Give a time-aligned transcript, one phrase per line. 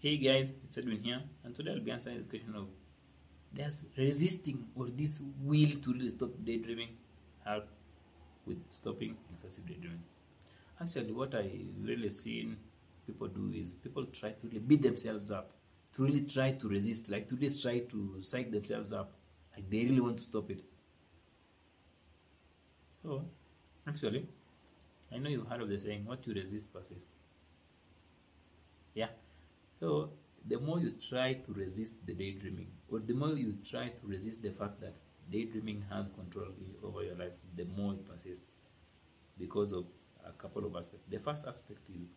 [0.00, 2.68] Hey guys, it's Edwin here, and today I'll be answering this question of
[3.52, 6.90] does resisting or this will to really stop daydreaming
[7.44, 7.66] help
[8.46, 10.04] with stopping excessive daydreaming?
[10.80, 11.50] Actually, what I
[11.82, 12.58] really seen
[13.08, 15.50] people do is people try to really beat themselves up,
[15.94, 19.10] to really try to resist, like to just try to psych themselves up,
[19.56, 20.62] like they really want to stop it.
[23.02, 23.24] So,
[23.84, 24.28] actually,
[25.12, 27.10] I know you've heard of the saying, what you resist persists.
[28.94, 29.08] Yeah.
[29.80, 30.10] So
[30.46, 34.42] the more you try to resist the daydreaming, or the more you try to resist
[34.42, 34.94] the fact that
[35.30, 36.48] daydreaming has control
[36.82, 38.44] over your life, the more it persists
[39.38, 39.86] because of
[40.26, 41.06] a couple of aspects.
[41.10, 42.08] The first aspect is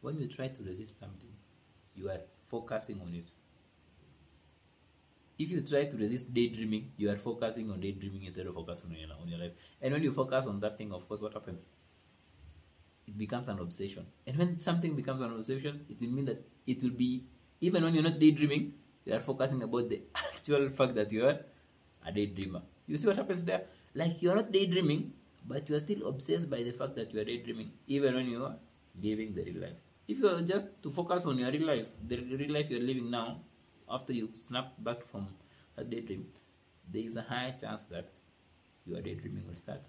[0.00, 1.32] when you try to resist something,
[1.94, 2.20] you are
[2.50, 3.26] focusing on it.
[5.40, 8.96] If you try to resist daydreaming, you are focusing on daydreaming instead of focusing on
[8.98, 9.52] your, on your life.
[9.82, 11.66] And when you focus on that thing, of course, what happens?
[13.10, 14.06] It becomes an obsession.
[14.26, 17.24] And when something becomes an obsession, it will mean that it will be,
[17.60, 18.72] even when you're not daydreaming,
[19.04, 21.38] you are focusing about the actual fact that you are
[22.06, 22.62] a daydreamer.
[22.86, 23.62] You see what happens there?
[23.94, 25.12] Like you're not daydreaming,
[25.46, 28.44] but you are still obsessed by the fact that you are daydreaming, even when you
[28.44, 28.56] are
[29.02, 29.78] living the real life.
[30.06, 33.10] If you are just to focus on your real life, the real life you're living
[33.10, 33.40] now,
[33.88, 35.28] after you snap back from
[35.76, 36.26] a daydream,
[36.92, 38.08] there is a high chance that
[38.86, 39.80] your daydreaming will start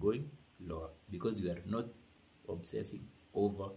[0.00, 0.28] going
[0.66, 1.86] lower because you are not
[2.50, 3.70] obsessing over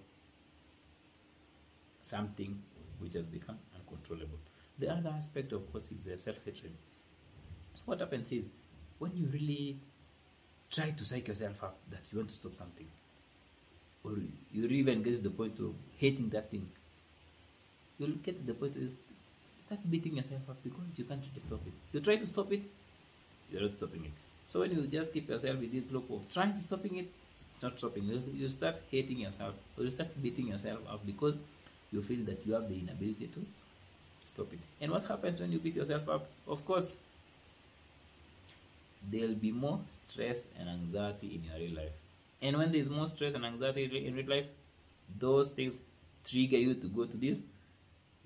[2.01, 2.61] something
[2.99, 4.39] which has become uncontrollable.
[4.79, 6.73] The other aspect, of course, is uh, self hatred.
[7.73, 8.49] So, what happens is
[8.99, 9.79] when you really
[10.71, 12.87] try to psych yourself up that you want to stop something,
[14.03, 14.13] or
[14.51, 16.67] you even get to the point of hating that thing,
[17.99, 18.89] you'll get to the point you
[19.59, 21.73] start beating yourself up because you can't really stop it.
[21.91, 22.61] You try to stop it,
[23.51, 24.11] you're not stopping it.
[24.47, 27.11] So, when you just keep yourself in this loop of trying to stopping it,
[27.61, 28.03] not stopping.
[28.05, 31.39] You, you start hating yourself or you start beating yourself up because
[31.91, 33.45] you feel that you have the inability to
[34.25, 34.59] stop it.
[34.81, 36.27] And what happens when you beat yourself up?
[36.47, 36.95] Of course,
[39.11, 41.91] there'll be more stress and anxiety in your real life.
[42.41, 44.45] And when there's more stress and anxiety in real life,
[45.19, 45.79] those things
[46.23, 47.39] trigger you to go to this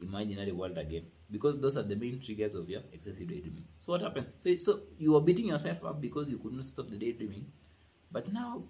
[0.02, 3.66] imaginary world again because those are the main triggers of your excessive daydreaming.
[3.80, 4.28] So what happens?
[4.44, 7.46] So, so you are beating yourself up because you couldn't stop the daydreaming,
[8.12, 8.64] but now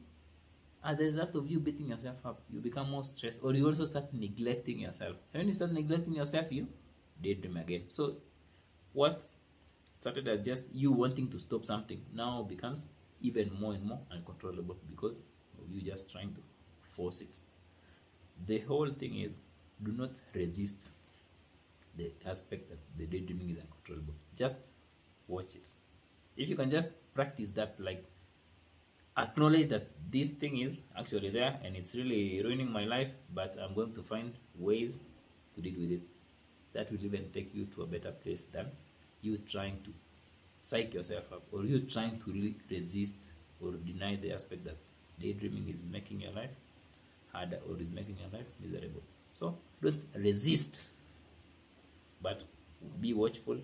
[0.84, 3.86] as a result of you beating yourself up, you become more stressed, or you also
[3.86, 5.16] start neglecting yourself.
[5.34, 6.68] And when you start neglecting yourself, you
[7.22, 7.84] daydream again.
[7.90, 8.18] So,
[8.94, 9.28] what
[9.94, 12.86] started as just you wanting to stop something now becomes
[13.22, 15.24] even more and more uncontrollable because
[15.72, 16.42] you just trying to
[16.92, 17.40] force it.
[18.46, 19.40] The whole thing is
[19.84, 20.78] do not resist
[21.96, 24.14] the aspect that the daydreaming is uncontrollable.
[24.36, 24.56] Just
[25.28, 25.70] watch it.
[26.36, 28.06] If you can just practice that, like
[29.18, 33.74] acknowledge that this thing is actually there and it's really ruining my life, but I'm
[33.74, 34.98] going to find ways
[35.56, 36.02] to deal with it.
[36.74, 38.68] That will even take you to a better place than
[39.22, 39.92] you trying to
[40.62, 43.16] psych yourself up or you trying to really resist
[43.62, 44.78] or deny the aspect that
[45.20, 46.52] daydreaming is making your life
[47.34, 49.02] harder or is making your life miserable.
[49.34, 50.90] So don't resist,
[52.22, 52.44] but
[53.02, 53.58] be watchful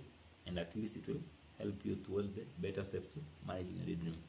[0.48, 1.22] and at least it will
[1.60, 4.24] help you towards the better steps to managing your daydreaming.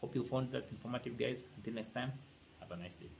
[0.00, 1.44] Hope you found that informative, guys.
[1.56, 2.12] Until next time,
[2.60, 3.10] have a nice day.